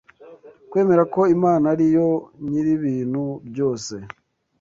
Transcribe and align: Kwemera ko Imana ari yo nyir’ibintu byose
Kwemera 0.69 1.03
ko 1.13 1.21
Imana 1.35 1.65
ari 1.73 1.85
yo 1.95 2.07
nyir’ibintu 2.47 3.23
byose 3.47 3.93